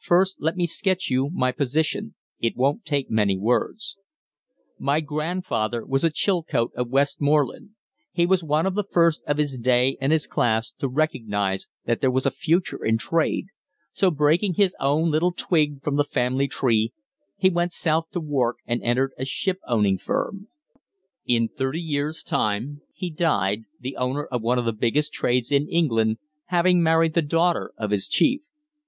First 0.00 0.38
let 0.40 0.56
me 0.56 0.66
sketch 0.66 1.08
you 1.08 1.30
my 1.32 1.52
position 1.52 2.16
it 2.40 2.56
won't 2.56 2.84
take 2.84 3.12
many 3.12 3.38
words: 3.38 3.94
"My 4.76 4.98
grandfather 5.00 5.86
was 5.86 6.02
a 6.02 6.10
Chilcote 6.10 6.72
of 6.74 6.88
Westmoreland; 6.88 7.76
he 8.10 8.26
was 8.26 8.42
one 8.42 8.66
of 8.66 8.74
the 8.74 8.82
first 8.82 9.22
of 9.28 9.38
his 9.38 9.56
day 9.56 9.96
and 10.00 10.10
his 10.10 10.26
class 10.26 10.72
to 10.80 10.88
recognize 10.88 11.68
that 11.84 12.00
there 12.00 12.10
was 12.10 12.26
a 12.26 12.32
future 12.32 12.84
in 12.84 12.98
trade, 12.98 13.44
so, 13.92 14.10
breaking 14.10 14.54
his 14.54 14.74
own 14.80 15.12
little 15.12 15.30
twig 15.30 15.80
from 15.84 15.94
the 15.94 16.02
family 16.02 16.48
tree, 16.48 16.92
he 17.36 17.48
went 17.48 17.72
south 17.72 18.10
to 18.10 18.18
Wark 18.18 18.56
and 18.66 18.82
entered 18.82 19.12
a 19.16 19.24
ship 19.24 19.60
owning 19.68 19.96
firm. 19.98 20.48
In 21.24 21.46
thirty 21.46 21.78
years' 21.80 22.24
time 22.24 22.80
he 22.92 23.10
died, 23.10 23.60
the 23.78 23.94
owner 23.96 24.24
of 24.24 24.42
one 24.42 24.58
of 24.58 24.64
the 24.64 24.72
biggest 24.72 25.12
trades 25.12 25.52
in 25.52 25.68
England, 25.68 26.18
having 26.46 26.82
married 26.82 27.14
the 27.14 27.22
daughter 27.22 27.70
of 27.78 27.92
his 27.92 28.08
chief. 28.08 28.40